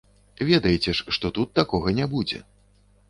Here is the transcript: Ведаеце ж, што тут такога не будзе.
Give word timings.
Ведаеце 0.47 0.95
ж, 0.99 1.15
што 1.17 1.31
тут 1.37 1.53
такога 1.63 1.95
не 2.01 2.09
будзе. 2.17 2.41